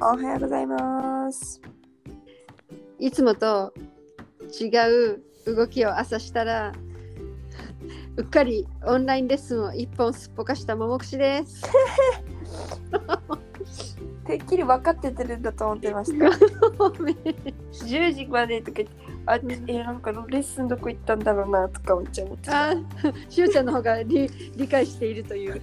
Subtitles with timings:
[0.00, 1.60] おはようございます。
[2.98, 3.72] いつもと
[4.60, 4.66] 違
[5.14, 6.72] う動きを朝したら
[8.16, 11.62] うっかりオンラインレッスンを一本すっぽかしたももくしです。
[14.26, 16.26] てっきり分かっててるんだと思ってました。
[16.26, 18.82] 10時までとか
[19.26, 19.36] あ、
[19.66, 22.70] え、なんかレッスンどこ行ったんだろうなとかめっちゃ思ってた。
[22.70, 22.74] あ、
[23.28, 25.62] しおちゃんの方が理 理解しているという。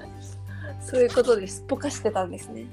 [0.80, 2.66] そういうことですっぽかしてたんですね。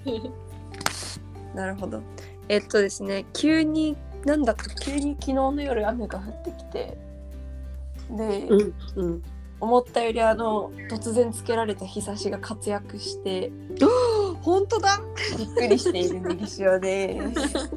[1.55, 2.01] なるほど。
[2.49, 6.97] えっとですね、急に、なんだか急に昨日の夜雨が降ってきて、
[8.11, 9.23] で、うんうん。
[9.59, 13.51] 思ったよりあの突然つけられた日差しが活躍して
[14.41, 14.99] 本当だ。
[15.37, 17.71] びっくりしているネギ塩です。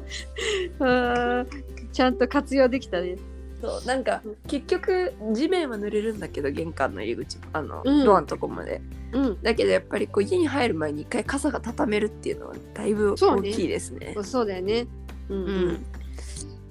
[0.79, 1.47] あー
[1.91, 3.15] ちゃんと活用できたね。
[3.61, 9.41] そうなんか結局地面は濡れるんだけど玄関の入り口あの、うんドアのとこまでうん。
[9.41, 14.87] だけどやっぱりこう家に入る前に一回傘が畳めるっていうのはだいぶ大きいですねそうだよね。
[15.29, 15.85] うんううんん。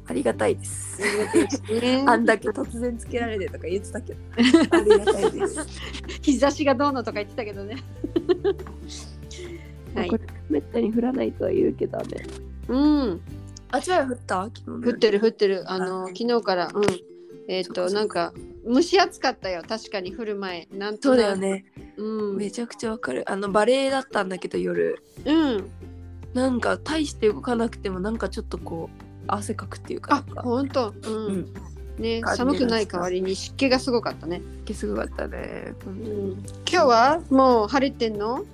[0.06, 1.02] ありがたいです
[1.70, 4.18] ね あんだけ突然つけられてとか言ってたけど
[4.74, 5.66] ありがたいです
[6.22, 7.76] 日差しがどうのとか言ってたけどね。
[9.94, 10.16] はいこ。
[10.16, 12.26] れめったに降らないとは言うけど雨
[12.68, 12.76] う
[13.14, 13.20] ん。
[13.70, 14.44] あちら降った？
[14.44, 15.70] 昨日の降ってる降ってる。
[15.70, 16.84] あのあ昨日からうん。
[17.48, 18.32] えっ、そっかそっかとなんか
[18.66, 19.62] 蒸し暑かったよ。
[19.66, 20.68] 確かに降る前。
[20.72, 21.36] なんとそうだよ。
[21.36, 21.64] ね
[21.96, 22.36] うん。
[22.36, 25.70] めちゃくちゃわかるあのバレエだったんだけど夜うん。
[26.34, 30.88] なんか大して動かなくてもなんかちょっとこう汗かくっていうかなあ本当。
[30.88, 30.94] う。
[31.06, 31.54] うんん
[31.98, 34.40] ね寒くない代わりに湿気がすごかったね。
[34.72, 35.96] すごかったね、ううん
[36.30, 36.32] ん。
[36.70, 38.44] 今日はもう晴れてんの？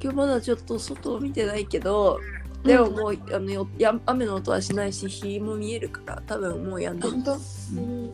[0.00, 2.20] 今日まだちょっと外を見てないけど
[2.64, 7.32] でももう、あのよや雨の音はしないし日も見えるから多分もうやんでる本当？
[7.32, 8.12] うん。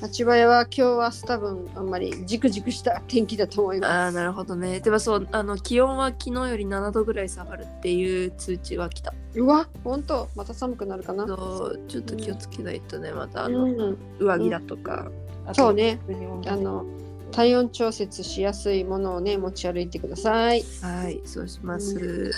[0.00, 3.90] 八葉屋は今日は多分あんまりじくじくした天気だと思います。
[3.90, 9.68] ああなるほどねでもそうあの気温は昨日より7度ぐらい下がるっていう通知が来たうわ？
[9.84, 10.28] 本当？
[10.34, 11.26] また寒くなるかな？
[11.26, 13.98] そうちょっと気をつけないとねまたあの、うん。
[14.18, 15.10] 上着だとか、
[15.52, 16.00] そうね。
[16.46, 16.86] あの
[17.30, 20.62] 体温調節しやすいものをね持ち歩いてください。
[20.82, 22.30] はいそうします、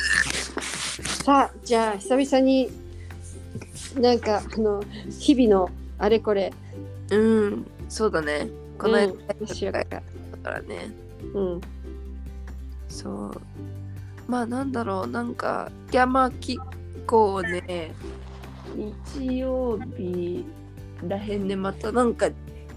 [1.03, 2.71] さあじゃあ久々に
[3.99, 4.83] なんかあの
[5.19, 6.53] 日々のあれこれ。
[7.11, 8.49] うんそうだね。
[8.79, 9.13] この間うん。
[9.73, 10.01] だか
[10.45, 10.91] らね。
[11.35, 11.61] うん。
[12.89, 13.41] そう。
[14.29, 16.59] まあなんだろうなんかいやまあ結
[17.07, 17.93] 構ね。
[19.17, 20.45] 日曜日
[21.07, 22.31] らへんでまたなんか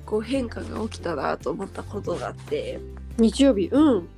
[0.06, 2.80] こう変化が起きたなと思ったことがあって。
[3.18, 3.70] 日曜日？
[3.72, 4.10] うん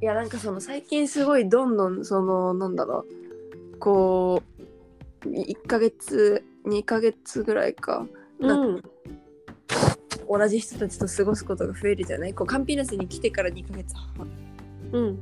[0.00, 3.04] いやなんかその最近すごいどんどんそのなんだろ
[3.74, 3.78] う。
[3.78, 4.42] こ
[5.24, 8.06] う1ヶ月2ヶ月ぐらいか。
[8.40, 8.82] うん。
[10.30, 12.34] 同じ人たちと過ごすことが増えるじゃない？
[12.34, 14.28] こうカンピナスに来てから2ヶ月半。
[14.92, 15.20] うん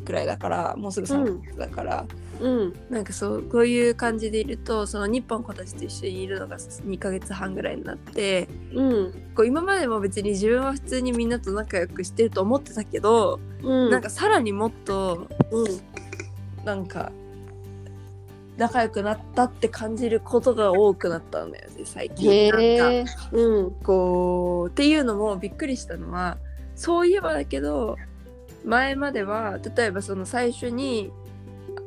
[0.00, 2.06] くらいだからもうすぐ3ヶ月だから、
[2.40, 2.74] うん。
[2.88, 9.12] なんかそうこういう感じでいるとその日本の子たちと一緒にいるのが2ヶ月半ぐらいになってうん。
[9.34, 13.90] こう今までも別に自分は普通にみんなと仲良くしてると思ってたけど、うん。
[13.90, 16.64] なんかさらにもっとうん。
[16.64, 17.12] なんか
[18.56, 22.30] 仲良くなったって感じることが多くなったんだよね最近。
[22.30, 23.70] へなんかえうん。
[23.82, 26.38] こうっていうのもびっくりしたのは
[26.74, 27.96] そういえばだけど
[28.64, 31.10] 前までは例えばその最初に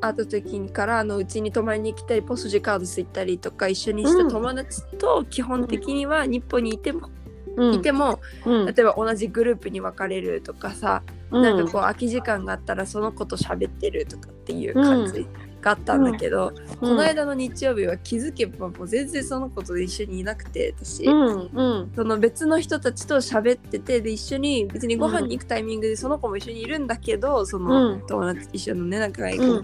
[0.02, 7.10] 会った時からあのうちに泊まりに来たりポストジカードス行ったりとか一緒にした友達と基本的には日本にいても、
[7.56, 7.74] うん。
[7.76, 8.66] いてもうん。
[8.66, 15.26] 例えば同じグループに分かれるとかさ、なんかこう空き時間があったらその子と喋ってるとかっていう感じ
[15.64, 21.06] があったんだけど、この間の日曜日は気づけばもう全然その子と一緒にいなくて私。
[21.06, 21.92] うんうん。
[21.96, 28.08] その別の人たちと喋っててで一緒に別にご飯に行くタイミングでその子も一緒にいるんだけどそのうん。
[28.08, 29.64] 友達一緒のね仲がいい子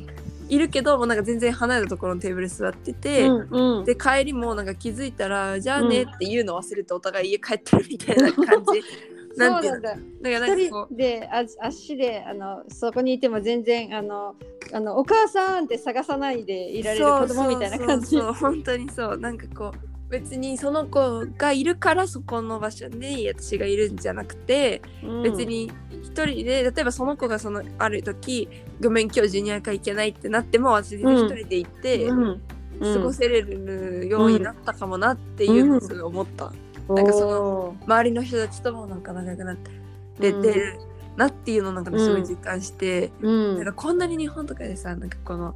[0.50, 3.86] いるけどもうなんか全然離れたところのテーブル座ってて、うんうん。
[3.86, 8.82] で帰りもなんか気づいたらじゃあねっていうの忘れてお互い家帰ってるみたいな感じ
[9.40, 9.76] なんていうの？
[9.76, 10.30] そうなんだ。
[10.30, 14.36] だから一人であ足であのそこにいても全然あの
[14.72, 18.18] あのお母さんって探さないでいられる子供みたいな感じ。
[18.18, 19.18] そうそうそう本当にそう。
[19.18, 25.24] なんかこう別にその子がいるからそこの場所に私がいるんじゃなくて、うん。
[25.24, 25.72] 別に
[26.04, 28.48] 一人で例えばその子がそのある時
[28.82, 32.42] ごめん今日ジュニア会行けないってなっても私一人で行って、うん。
[32.82, 36.54] 過ごせれるようになったかもなっていうのをすごい思った、
[36.90, 39.72] なんかその周りの人たちともなんか仲良くなって
[40.20, 40.80] れてる
[41.16, 43.56] なっていうのをなんかすごい実感して、うん。
[43.58, 45.56] なんかこんなに日本とかでさなんかこの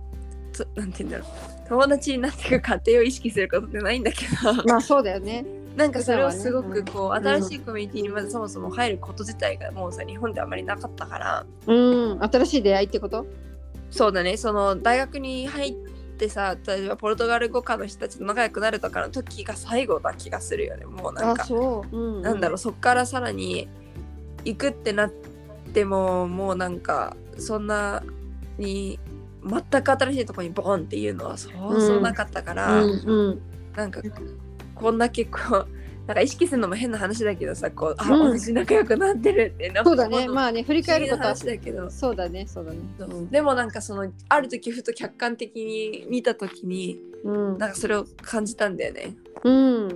[0.51, 1.27] つなんて言うんだろう。
[1.69, 4.53] 友達になっていく過程を意識することってないんだけど。
[4.65, 5.45] まあそうだよね。
[5.75, 11.45] なんかそれをすごくこう、普段はね新しいコミュニティにまずそもそも入ること自体がもうさ日本であまりなかったから。
[11.65, 12.24] うん。
[12.24, 13.25] 新しい出会いってこと？
[13.89, 14.38] そうだね。
[14.38, 15.74] その大学に入っ
[16.13, 20.86] てさ例えばポルトガル語科の人たちと仲良くなるとかの時が最後な気がするよね。
[20.86, 22.21] もうなんあかそう、うん。
[22.21, 23.68] なんだろうそっからさらに
[24.45, 25.12] 行くってなっ
[25.74, 28.04] てももうなんかそんな
[28.57, 29.00] に
[29.44, 33.42] 全く新しいところにボンっていうのはそうそうなかったから、うんうん。
[33.75, 34.01] なんか
[34.75, 35.68] こんだけこう
[36.07, 38.39] なんか意識するのも変な話だけどさこうあ、うん。
[38.39, 40.27] 私仲良くなってるってそうだね。
[40.27, 41.89] まあね振り返ることは話だけど。
[41.89, 42.79] そうだねそうだね。
[43.31, 47.57] でもなんかそのある時ふと客観的に見た時にうん。
[47.57, 49.15] なんかそれを感じたんだよね。
[49.44, 49.88] うん。
[49.89, 49.95] だ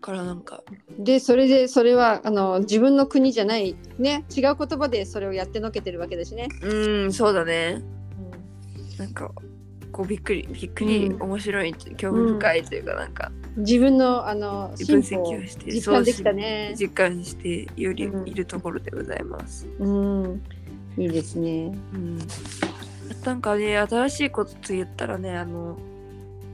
[0.00, 0.62] からなんか。
[0.96, 6.48] でそれでそれはあの自分の国じゃないね違う言葉でそれをやってのけてるわけだしね。
[6.62, 7.82] うんそうだね。
[8.96, 9.32] なんか
[9.90, 11.22] こうびっくりびっくり、うん。
[11.22, 13.32] 面白い興味深いというかなんか。
[13.56, 16.74] 自分のあの分析をして実感できたね。
[16.78, 18.28] 実感してよりうん。
[18.28, 19.66] いるところでございます。
[19.78, 20.42] うん、
[20.96, 21.76] いいですね。
[21.92, 22.18] うん、
[23.24, 25.78] なんかね新しいことと言ったらねあの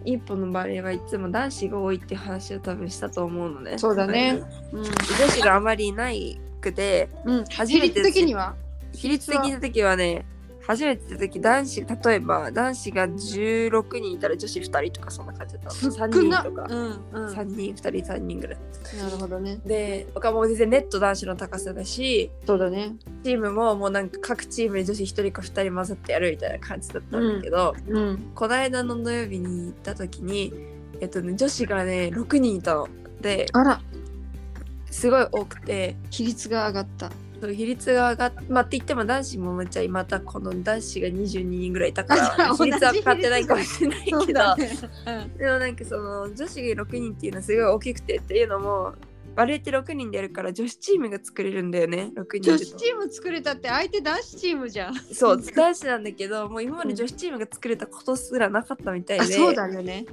[0.05, 3.77] 一歩のバレーはいつも男子が多いって話を多分したと思うのね。
[3.77, 4.43] そうだね。
[4.73, 4.91] うん、女
[5.29, 8.55] 子があまりいないくてうん、初めて比率的には？
[8.93, 10.25] 比率的な時はね
[10.67, 18.59] 初めての時男子例えば男子が16人いたら女子2人とかそんな感じだったの3人とか、うんうん、3人2人3人ぐらい
[18.99, 19.61] なるほどね。
[19.65, 22.97] で他も全然ネット男子の高さだしそうだね。
[23.23, 28.31] チームももうなんか各チームで女子1人か2人混ざってやるみたいな感じだったんだけど、うん。
[28.35, 30.53] この間の土曜日に行った時に
[31.01, 32.89] えっとね女子がね6人いたの
[33.21, 33.81] であら、
[34.91, 37.11] すごい多くて比率が上がった。
[37.41, 44.71] そう比率が上がっまあって言っても男子もめっちゃまたこの男子が22人ぐらいいたから あ比率は変わってないかもしれないけど、ね。
[45.37, 48.95] でもなんかその女子が6人っていうのはすごい大きくてっていうのも
[49.35, 54.95] バレーって6人でやるから女子チームが作れるんだよね6人い女子チーム作れたって相手男子チームじゃん。
[54.95, 60.07] そう男子なんだけどもう今まで女子チームが作れたことすらなかったみたいで、あ、そうだよね。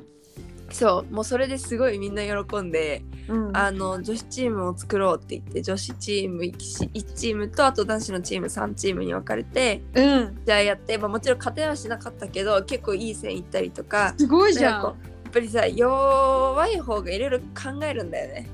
[0.74, 10.42] そうもうそれですごいみんな喜んでうんあの女子チームを作ろうって言って女子チーム 1, チームとあと男子のチーム3チームに分かれてうん。
[10.46, 14.72] じゃあやって、まあ、もちろん勝てはしなかったけど結構いい線いったりとかすごいじゃ。
[14.72, 14.96] なんやっ
[15.32, 18.48] ぱりさ弱い方がいろいろ考えるんだよね。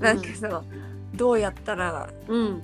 [0.00, 0.64] なんかその、
[1.14, 2.62] どうやったらうん。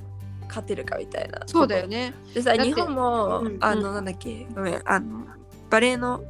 [0.49, 1.43] 勝てるかみたいな。
[1.47, 2.15] そうだよね。
[2.35, 5.27] でさ日本も、うんあのうんなんだっけごめんあの
[5.71, 6.23] バレーの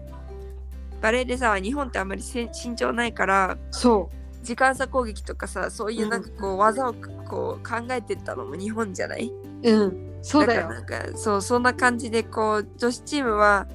[1.01, 4.11] バレーでさ日本ってあんまりせ身長ないからそ
[4.43, 9.33] 時間差攻撃とかさそういうなんかこう、技をこう考えてったのも日本じゃない？
[9.63, 9.71] う。
[9.71, 10.09] うん。
[10.23, 10.63] そうだよ。
[10.63, 13.67] からなんかそうそんな感じでこう女子チームは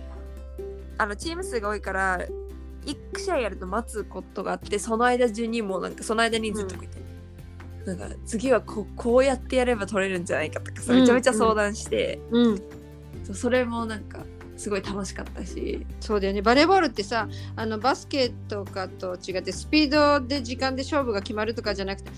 [0.97, 2.19] あのチーム数が多いから
[2.85, 12.61] 1試合やると待つことがあってその間中にもうなんかその間にずっとこうやって、なんか次はこうこうやってやれば取れるんじゃないかとかさうんめちゃめちゃ相談して、うん。
[13.33, 14.19] それもなんか
[14.57, 22.11] すごい楽しかったしそうだよねバレーボールってさあのバスケとかと違ってスピードで時間で勝負が決まるとかじゃなくて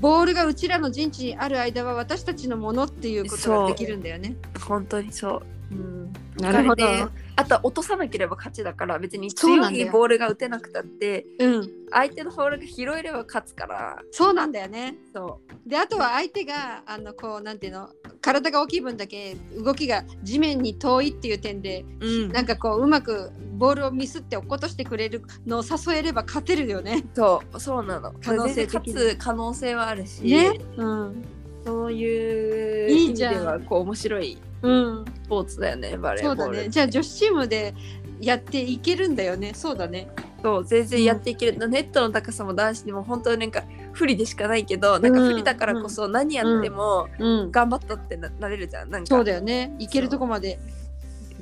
[0.00, 4.34] ボールがうちらの陣地にある間は私たちのものっていうことができるんだよね。
[4.66, 5.74] 本当にそう。
[5.74, 6.86] うん、なるほど。
[6.86, 7.06] ね
[7.40, 13.98] あとは落とさなければ勝ちだから別に強いボールが打てなくたってうん、相手のボールが拾えれば勝つから。
[14.10, 14.96] そうなんだよね。
[15.12, 17.88] そであとは相手があのこうなんていうの
[18.20, 27.04] 体が大きい分だけ動きが地面に遠いっていう点で、う、うん、なんかこううまくボールをミスって落っことしてくれるのを誘えれば勝てるよね。
[27.14, 27.60] そう。
[27.60, 28.12] そうなの。
[28.22, 30.60] 可能性勝つ可能性はあるし、ね。
[30.76, 31.24] うん。
[31.64, 35.04] そういう意味ではこう面白いうん。
[35.24, 36.68] スポーツだよねバレーボールそうだね。
[36.68, 37.74] じゃあ女子チームで
[38.20, 39.52] やっていけるんだよね。
[39.54, 40.08] そうだね。
[40.42, 43.62] そう全然やっていける、ネットの高さも男子でも本当になんか
[43.92, 47.50] 不利でしかないけどなんか不利だからこそ何やってもうん。
[47.50, 49.74] 頑張ったってななれるじゃんなんかそうだよね。
[49.78, 50.58] いけるとこまで。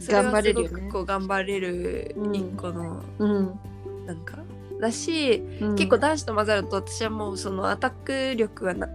[0.00, 3.58] 頑張れるよねこう頑張れるうん一個の、うん。
[4.06, 4.38] なんか
[4.80, 8.88] だし、うん結構男子と混ざると私はもうそのアタック力がな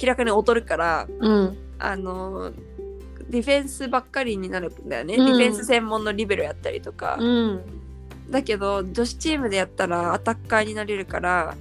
[0.00, 1.56] 明らかに劣るからうん。
[1.78, 2.52] あの
[3.30, 7.62] ディフェンスばっかりになるんだよね、うんディフェンス専門のリベロやったりとか、うん。
[8.28, 11.56] だけど女子チームでやったらアタッカーになれるから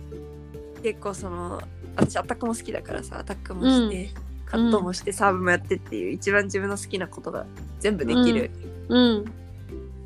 [0.83, 1.61] 結構その
[1.95, 4.09] 私アタックも好きだからさアタックもして、
[4.45, 7.45] カットもしてサーブもやってっていう一番自分の好きなことが
[7.79, 8.51] 全部できる
[8.89, 9.25] うん。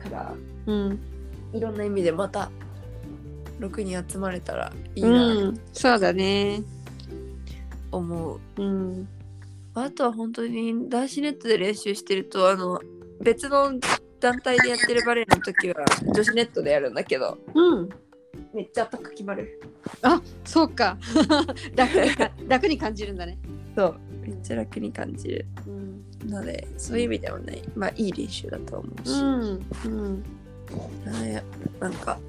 [0.02, 0.34] から、
[0.66, 1.00] うん。
[1.54, 2.50] いろんな意味でまた
[3.60, 5.62] 6人集まれたらいいなうん。
[5.72, 6.62] そうだね。
[7.94, 8.40] と思う。
[8.58, 9.08] うん。
[9.76, 12.80] あとは本当に男子ネットで練習してるとあの
[13.22, 13.72] 別の
[14.20, 15.76] 団体でやってるバレーの時は
[16.14, 17.90] 女子ネットでやるんだけどうん。
[18.54, 19.62] めっちゃアタック決まる。
[20.44, 20.98] そうか。
[21.76, 23.38] 楽にか 楽に感じるんだね。
[23.76, 30.24] そうめっちゃ楽に感じるうんのでそういう意味ではねまあいい練習だと思うし、うんうん
[31.12, 31.44] ね
[31.80, 32.20] なんか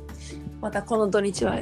[0.61, 1.57] またこの土日は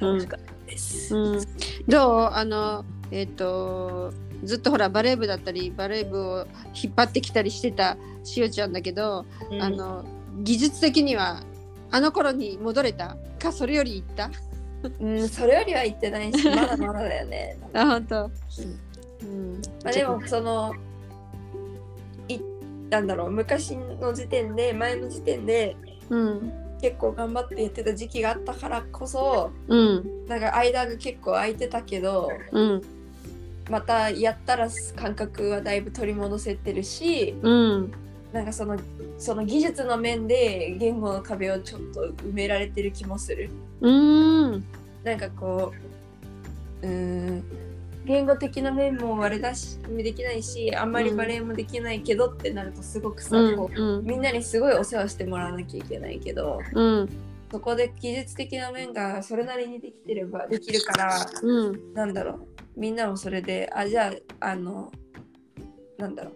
[0.00, 1.14] 楽しかったです。
[1.14, 1.40] うん、
[1.86, 2.30] どう？
[2.32, 4.12] あのえっ、と
[4.44, 9.62] ずっとほらバレー部だったりバレー部を引っ張ってきたりしてたしおちゃんだけど、うん。
[9.62, 10.04] あの
[10.42, 11.42] 技術的には
[11.90, 13.16] あの頃に戻れた？
[13.38, 14.30] かそれよりいった？
[15.00, 17.58] うん、それよりは言ってないし、 まだまだだよね。
[17.72, 19.62] あ本当、うん。
[19.82, 20.72] まあ、でも、その、
[22.28, 22.38] い
[22.88, 25.76] なんだろう、昔の時点で、前の時点で、
[26.10, 26.52] うん。
[26.80, 30.26] 結構頑張ってやってた時期があったからこそ、うん。
[30.28, 32.82] なんか間が結構空いてたけど、うん
[33.68, 37.92] またやったら感覚はだいぶ取り戻せてるし、うん。
[38.32, 38.78] なんかその、
[39.18, 43.50] その技術の面で言語の壁をちょっと埋められてる気もする。
[43.80, 44.64] うん。
[45.04, 45.72] なんかこ
[46.82, 47.44] う、うーん、
[48.04, 54.04] 言語的な面もあれだし、できないし、あんまりバレエもできないけどってなるとすごくさ、こううん。
[54.04, 57.08] みんなにすごいお世話してもらわなきゃいけないけど、うん。
[57.50, 61.94] そこで技術的な面がそれなりにできてればできるから、うん。
[61.94, 62.46] なんだろう、
[62.78, 64.92] みんなもそれで、あ、じゃあ、あの、
[65.98, 66.34] なんだろう、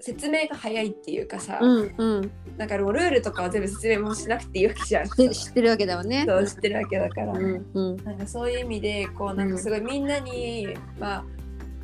[0.00, 2.30] 説明が早いっていうかさ、うんうん。
[2.56, 5.08] だからルールとかは全部説明もしなくていいわけじゃん。
[5.08, 6.24] で 知ってるわけだわね。
[6.26, 7.32] そう知ってるわけだから。
[7.32, 7.96] うんうん。
[8.04, 11.24] なんかそういう意味でこうなんかすごいみんなに、まあ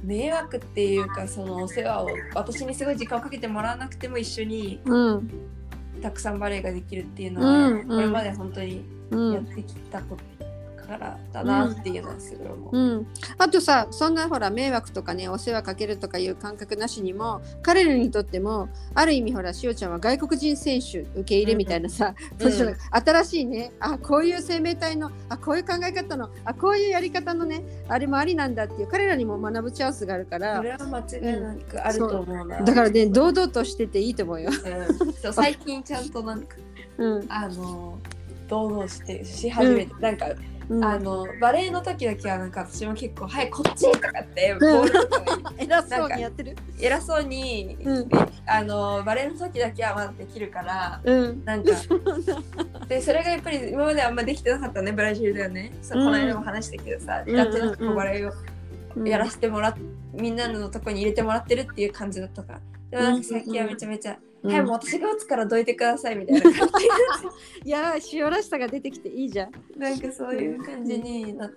[0.02, 5.30] 迷惑っていうかそのお世話を私にすごい時間をかけてもらわなくても一緒にうん。
[6.02, 7.88] たくさんバレエができるっていうのは、うんうん。
[7.88, 9.32] これまで本当にうん。
[9.35, 10.38] やってきたこと
[10.88, 12.78] からだなっていうのはすごい思う。
[12.78, 22.49] うん、あとさそんなほら迷惑とかねお世話かけるとかいう感覚なしにも彼らにとってもある意味ほらしおちゃんは外国人選手受け入れみたいなさ、うん
[22.90, 32.62] 新しいねあこういう生命体のあこういう考え方のあこういうやり方のねあれもありなんだっていう彼らにも学ぶチャンスがあるからそれは間違いなくあると思うな。
[32.62, 34.50] だからね堂々としてていいと思うよ。
[34.50, 36.57] うん最近ちゃんとなんか
[36.97, 37.99] うんあの
[38.49, 40.26] 堂々してし始めて、なんか
[40.68, 46.56] うん、あのバレエの時だけはなんか私も結構「はいこっち!」とかってボールとかに偉そうにやってる。
[46.80, 48.08] 偉そうに、うん。
[48.46, 51.44] あのバレエの時だけはまだできるからうん。
[51.44, 51.72] なんか
[52.88, 55.72] でそれがやっぱり今まであんまできてなかったねブラジルではね。
[55.82, 57.37] そううんこの間も話したけどさ、うん。
[57.37, 58.32] やってなくてうんバレエを
[59.04, 59.75] やらせてもらっ
[60.12, 62.60] みんなのとこに入れてもらってるっていう感じだったから
[62.90, 66.52] なんか最近はめちゃめちゃ「うんはいもう私が打つからどいてください」みたいな感
[67.64, 69.52] いや塩らしさが出てきていいじゃん。
[69.52, 71.50] じなんかそういう感じにな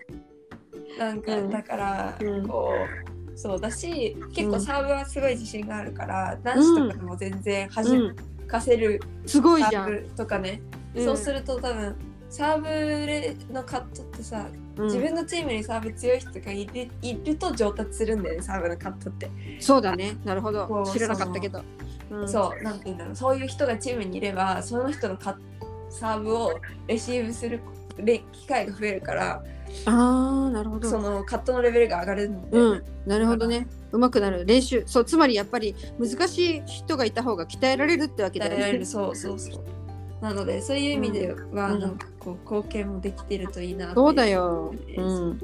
[0.98, 1.50] なんか、うん。
[1.50, 2.48] だから、うん。
[2.48, 2.88] こ
[3.36, 8.16] うそうだし結構サーブはすごい自信があるから、男子とかでも全然弾うん、
[8.48, 10.06] かせるすごいじゃん。
[10.18, 10.62] とかね、
[10.96, 11.06] うん。
[11.06, 11.96] そうすると多分
[12.32, 20.16] サーブのカットってさ、うん自分のチームにサーブ強い人がいるいると上達するんだよねサーブのカットって、そうだね。
[20.24, 20.84] なるほこど。
[20.84, 21.62] う知らなかったけど。
[22.10, 25.38] うんそうなんて言うんだろうそういう人がチームにいればその人のカ
[25.90, 27.60] サーブをレシーブする
[27.98, 29.44] レ機会が増えるから
[29.86, 31.00] ああ、なるほそど。
[31.00, 33.68] のカットのレベルが上がるんで、うん、なるほどね。
[33.92, 34.84] うまくなる練習。
[34.86, 38.86] そう、つまりやっぱり難しい人がいた方が鍛えられるってわけだよね鍛えられる。
[38.86, 39.64] そうそうそう
[40.22, 41.80] なのでそういう意味ではうん。
[41.80, 41.98] なん。
[41.98, 44.74] かこう貢献もできてるといいなそうだよ。
[44.98, 45.40] ううん。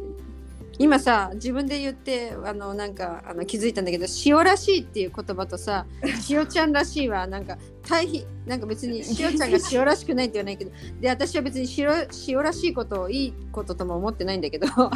[0.80, 5.88] 今さ自分で言ってあのなんかあの気づいたんだけど塩らしいっていう言葉とさ
[6.30, 14.92] 塩ちゃんらしいはなんか対比なんか別に塩ちゃんが塩らしくないって言わないけど で私は別に塩塩らしいことをいいこととも思ってないんだけど あ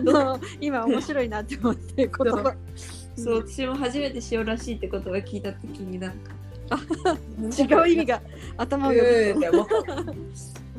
[0.00, 2.54] の今面白いなって思って言葉
[3.16, 6.32] そう私も初めて塩らしいって言葉聞いた時になんか
[6.66, 8.20] 違う意味が
[8.56, 10.14] 頭をうよーっ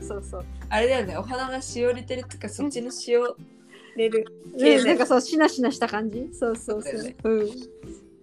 [0.02, 0.46] そうそう。
[0.70, 1.18] あれだよね。
[1.18, 3.36] お花がしおれてるとかそっちのしお
[3.96, 4.26] れる。
[4.56, 6.30] ね、なんかそうしなしなした感じ。
[6.34, 7.48] そうそうそう、そうん。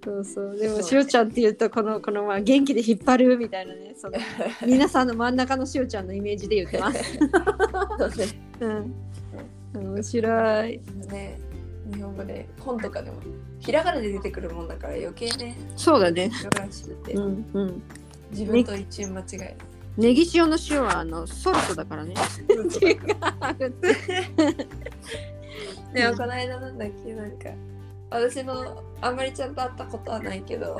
[0.04, 0.56] そうそう。
[0.56, 3.94] でもしおちゃんっていうとこのこのまあ元気で引っ張るみたいなね。
[3.96, 4.18] その
[4.66, 7.18] 皆さんの真ん中のしおちゃんのイメージで言ってます。
[8.60, 8.94] うん
[9.74, 10.80] 面白い。
[11.10, 11.43] ね
[11.94, 13.18] 日本語で本とかでも
[13.60, 15.56] ひらがなで出てくるもんだから余計ね。
[15.76, 16.30] そうだね。
[16.42, 17.82] 塩らしくて、うんうん。
[18.30, 19.56] 自分と一瞬間違え
[19.96, 22.14] ネギ塩の塩はあのソルトだからね。
[22.48, 23.00] る違う
[25.94, 27.50] でもこの間なんだっけなんか。
[28.10, 30.76] 私のあんまりちゃんと会ったことはないけど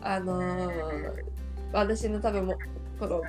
[0.00, 1.24] あのー
[1.72, 2.58] 私の多分も
[2.98, 3.22] この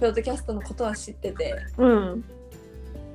[0.00, 1.54] ポッドキャストのことは知ってて。
[1.78, 2.24] うん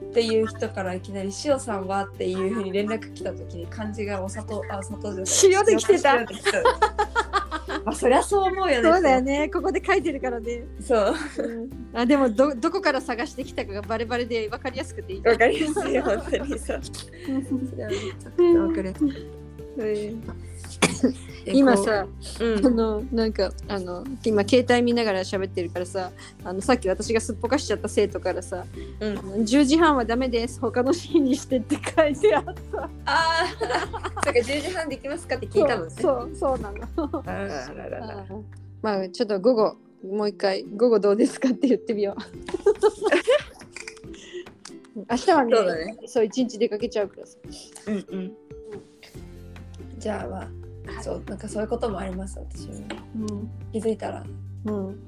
[0.10, 5.62] っていう人からいきなり「塩さんは?」っていうふうに連絡来た時に漢字がお砂糖あお砂糖じゃない。
[5.62, 6.16] 塩で来てた。
[7.86, 8.92] まあそりゃそう思うよね。
[8.92, 9.50] そうだよね。
[9.50, 11.14] ここで書いてるからね、そう。
[11.38, 15.22] うん、あでもどどこから探してきたかがバレバレで分かりやすくていい。
[15.22, 16.82] わかりやすい本当にそう。
[16.84, 18.94] それはめちゃくちかる
[19.78, 20.69] えーで
[21.46, 22.10] 今さこ
[22.42, 22.66] ううん。
[22.66, 26.12] あのなんかあの今携帯見ながら喋ってるからさ
[26.44, 28.66] あのさっき私がすっぽかしちゃった生徒からさ
[29.00, 29.18] うん。
[29.18, 32.52] あの10時半はダメです他の日にしてって書いてあった。
[32.82, 33.48] ああ
[34.24, 35.92] そうか10時半できますかって聞いたのね。
[35.92, 37.24] そうそうなの。
[37.26, 38.00] あららら。
[38.00, 38.26] ら
[38.82, 42.22] まあちょっと午後もう一回午後どうですかって言ってみよう。
[45.10, 45.98] 明日はねそうだね。
[46.26, 47.38] 一日出かけちゃうからさ。
[47.88, 48.34] うんうん。
[49.98, 50.59] じゃあまあ
[51.02, 52.74] そうなんかそういうこともあります私も
[53.30, 53.50] うん。
[53.72, 54.24] 気づいたら。
[54.66, 55.00] うん。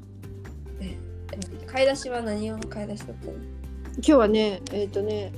[1.66, 3.34] 買い出しは何用の買い出しだったの？
[3.34, 5.32] 今日はねえっ、とね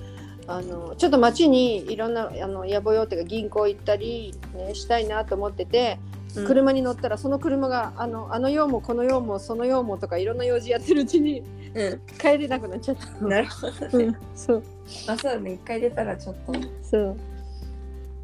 [0.47, 5.99] あのちょっと街にいろんなあの野暮用っていうか銀行行ったり、ね、したいなと思ってて、
[6.35, 11.41] 車に乗ったらその車があのあの用もこの用もその用もとかいろんな用事やってるうちに
[11.75, 13.25] う帰れなくなっちゃった。
[13.25, 14.05] んなるほどね。
[14.05, 14.63] うん、そう。
[15.07, 15.53] まあそうだね。
[15.53, 17.17] 一回出たらちょっとそう、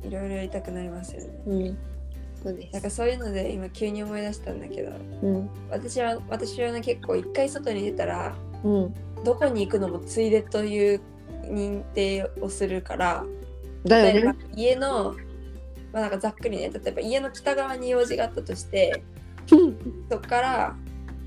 [0.03, 1.29] いろいろやりたくなりますよね。
[1.47, 1.77] うん、
[2.41, 2.73] そうです。
[2.73, 4.91] なんかそういうので今急に思い出したんだけど
[5.21, 8.93] うん私は私はね結構一回外に出たらうん、
[9.23, 11.01] どこに行くのもついでという
[11.43, 13.25] 認定をするから
[13.85, 14.39] だよね。
[14.55, 15.15] 家の
[15.93, 19.03] まあなんかざっくりね例えば家の北側に用事があったとして
[19.47, 20.75] そこから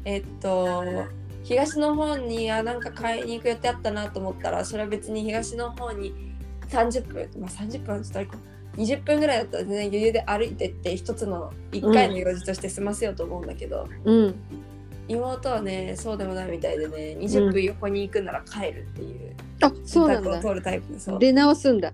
[0.05, 0.85] えっと
[1.43, 6.15] 東の方にあなんか買いに行く予定あったなと思ったらそれは別に東の方に
[6.69, 8.37] 30分まあ30分はちょっとあれか
[8.77, 14.35] 20分ぐらいだったら全然余裕で歩いてって一つの1回の用事として済ませようと思うんだけど、うん、
[15.09, 20.55] 妹はねそうでもないみたいでね20分横に行くなら帰るっていうあ、そうなんだ。
[20.55, 21.19] るタイプでそう。
[21.19, 21.93] 出直すんだ。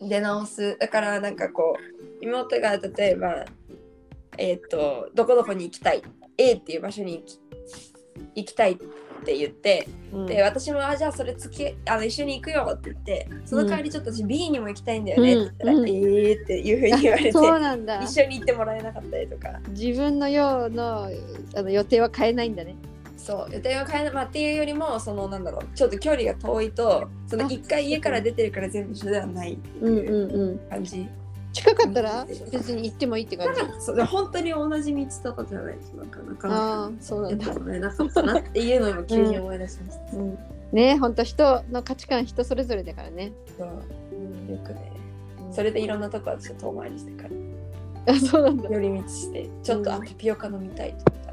[0.00, 0.76] 出直す。
[0.78, 3.44] だからなんかこう妹が例えば
[4.38, 6.02] えっ、とどこどこに行きたい。
[6.38, 7.40] A っていう場所に行き
[8.34, 8.72] 行きたい。
[8.72, 8.84] って
[9.26, 10.26] 言って、うん。
[10.26, 18.02] で私もあじゃあそれつきあの一緒に行くよって言ってその代わりちょっと私 B にも行きたいんだよねって言ったら、えーっていうふうに言われてそうなんだ。
[18.02, 19.60] 一緒に行ってもらえなかったりとか。
[19.70, 21.08] 自分の用の
[21.54, 22.74] あの予定は変えないんだね。
[23.22, 30.30] そう予定を変えない、まあ、っていうよりもそのなんだろうちょっと距離が遠いとそのあ一回家から出てるから全部一緒ではないってうんいううん。
[30.32, 30.60] うん。
[31.52, 33.60] 近かったら別に行ってもいいって感じ。
[33.80, 37.54] そうで本当に同じ道とかじゃないとなかなかああ、そうなんだ。
[37.54, 40.16] なかったなっていうのを今急に思い出しました。
[40.16, 40.38] うん、
[40.72, 43.32] ね本当人の価値観人それぞれだからね。
[43.58, 43.68] そう
[44.50, 44.92] よくね
[45.52, 48.68] それでいろんなとこ私は遠回りしてからあそうなんだ。
[48.70, 51.24] 寄り道してちょっと、うんあタピオカ飲みたいと思っ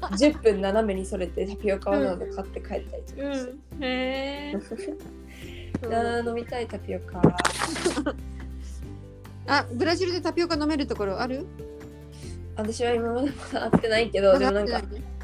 [0.00, 3.52] たら 10分斜めにそれてタピオカをなど買って帰ったりとかして。
[3.80, 4.56] へえ。
[5.84, 7.20] あー飲みたいタピオカ
[9.46, 11.46] あブラジルでタピオカ飲めるところある？
[12.56, 14.82] 私は今まで会ってないけどでもなんか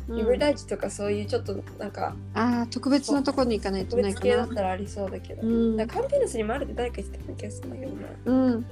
[0.09, 4.57] うんリブライチとかそういうちょっとなんかああ特別なところに行かないと特別系だないかなっ。
[4.57, 8.67] たらありそうだけど、うんなんかカンピーナスにもあるって誰か言ってた気がするんだけどなうん。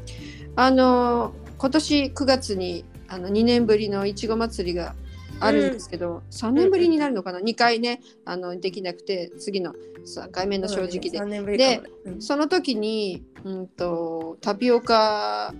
[0.56, 4.94] あの今年9月にあの2年ぶりのいちご祭りが
[5.40, 11.70] あるんですけど、3年ぶりになるのかな、2回ねあのできなくて次の3回目の正直で、3年ぶりかも。
[11.70, 12.22] ねうん。
[12.22, 15.54] その時に、うん、とタピオカ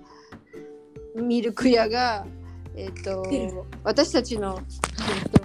[1.15, 2.25] ミルク屋が、
[2.75, 5.37] えっと私たちの、えっと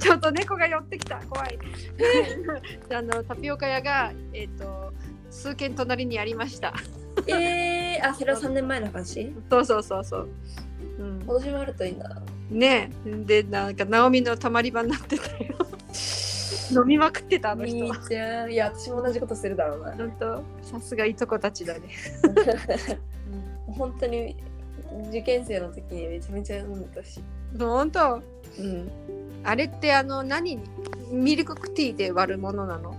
[0.00, 1.20] ちょっと猫が寄ってきた。
[1.28, 1.58] 怖い。
[2.90, 4.92] あのタピオカ屋が、えっと
[5.30, 6.74] 数軒隣にありました。
[7.26, 9.32] えー、あそれは3年前の話？
[9.50, 10.28] そうそうそうそう、
[10.98, 12.22] うん、今年もあるといいな。
[12.50, 12.90] ね。
[13.06, 15.54] えでなんかナオミのたまり場になってたよ。
[16.72, 18.52] 飲みまくってたあの人いいじゃん。
[18.52, 19.96] いや私も同じことするだろうな。
[19.96, 20.42] 本当？
[20.62, 21.80] さすがいとこたちだね、
[23.66, 24.36] 本当に
[25.08, 27.20] 受験生の時にめちゃめちゃ飲んでたし。
[27.58, 28.22] 本当？
[28.58, 28.90] うん。
[29.42, 30.60] あれってあの何
[31.10, 32.96] ミルクティーで割るものなの？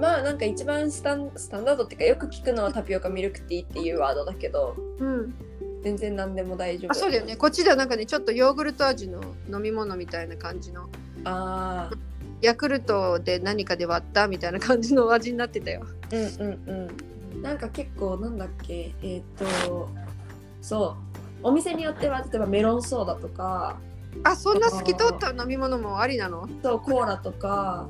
[0.00, 4.76] まあなんか一番スタンスタンダードっていうかよく聞くのはタピオカミルクティーっていうワードだけど。
[4.98, 5.34] うん
[5.82, 6.92] 全然何でも大丈夫。
[6.92, 7.36] あそうだよね。
[7.36, 9.20] こっちではなんかねちょっとヨーグルト味の
[9.52, 10.82] 飲み物みたいな感じの。
[11.24, 11.90] ああ
[12.40, 15.86] ヤクルトで何かで割ったみたいな感じの味になってたよ。
[16.12, 16.88] うんうん
[17.34, 17.42] うん。
[17.42, 18.92] なんか結構なんだっけ？
[19.02, 19.88] えっ、と
[20.60, 20.96] そ
[21.42, 21.46] う。
[21.48, 23.76] お店によっては例えばメロンソーダとか。
[24.24, 26.48] あそんな透き通った飲み物もありなの？
[26.62, 27.88] そうコーラとか。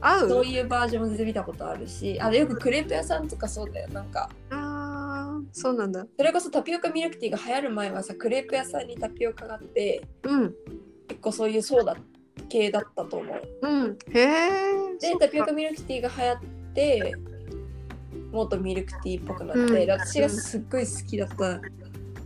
[0.00, 0.28] 合う？
[0.28, 2.18] そういうバージョンも全然見たことあるし。
[2.20, 3.88] あれよくクレープ屋さんとかそうだよ。
[3.90, 4.65] なんかあー
[5.58, 6.06] そうなんだ。
[6.18, 10.54] それこそタピオカミルクティーが流行る前はさクレープ屋さんにタピオカがあってうん。
[11.08, 11.96] 結構そういうソーダ
[12.50, 13.42] 系だったと思う。
[13.62, 13.98] うん。
[14.10, 16.40] へえでタピオカミルクティーが流行っ
[16.74, 17.14] て
[18.32, 19.72] もっとミルクティーっぽくなって、うん。
[19.72, 21.60] で私がすっごい好きだった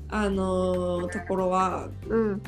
[0.09, 2.43] あのーところはうん。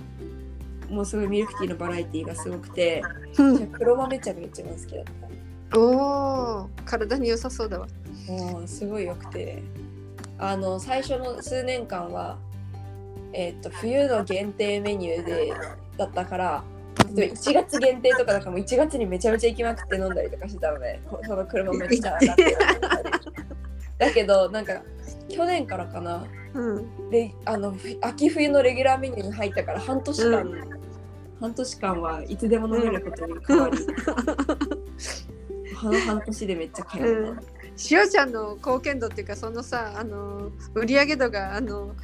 [0.90, 3.04] もうすごいミルクティーのバラエティーがすごくて
[3.38, 3.66] うん。
[3.68, 5.04] 黒豆茶が一番好きだっ
[5.70, 5.78] た。
[5.78, 7.86] おお体に良さそうだわ。
[8.26, 9.62] もうすごい良くて
[10.42, 12.36] あの最初の数年間は、
[13.32, 15.52] えっと冬の限定メニューで
[15.96, 16.64] だったから
[17.14, 22.56] 例えば1月限定とかだからもう1月にめちゃめちゃ行きまくって飲んだりとかしてたのねこその車めっちゃ上がってる
[23.98, 24.82] だけどなんか
[25.28, 26.26] 去年からかな。
[26.54, 27.10] うん。
[27.10, 30.44] であのふ秋冬のレギュラーメニューに入ったから半年間、
[31.40, 33.78] 半年間はいつでも飲めることに変わり、
[35.76, 41.94] 半半年でめっちゃ通ううんしおちゃんの貢献度っていうかそのさあの売り上げ度があの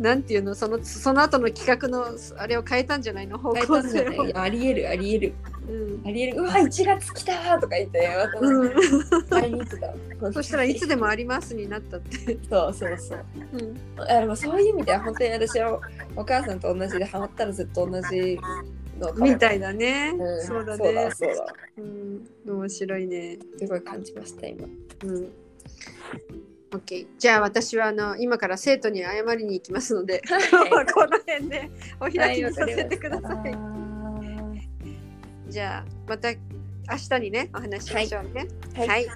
[0.00, 2.06] なんていうのそのその後の企画の
[2.38, 3.38] あれを変えたんじゃないの？
[3.38, 4.04] 方変え向性を。
[4.04, 4.34] たんじゃない？
[4.34, 5.32] ありえるありえる。
[5.68, 6.08] うん。
[6.08, 6.38] ありえる。
[6.38, 10.32] うわ1月来たーとか言って私 うんにた。
[10.32, 12.36] そしたらいつでもありますになったって。
[12.50, 13.24] そうそうそう。
[13.52, 13.76] うん。
[14.02, 15.78] あでもそういう意味では本当に私は
[16.16, 18.40] お母さんと同じでハマったらずっと同じ
[19.00, 20.12] のみたいだね。
[20.16, 21.10] うんそうだね。
[21.12, 21.46] そうだ
[21.78, 23.38] うん、面白いね。
[23.58, 24.66] すごい感じました今
[25.04, 25.28] うん。
[26.70, 27.06] OK。
[27.18, 33.56] じゃあ私はあの今から生徒に謝りに行きますので、 はこの辺でお開きにさせてください。
[35.48, 36.38] じゃあまた明
[37.08, 38.46] 日にねお話ししましょうね。
[38.74, 39.06] はいはい。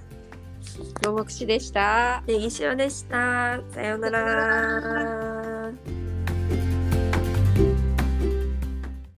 [1.03, 2.23] どうもくしでした。
[2.27, 6.04] ネギ塩でしたさようなら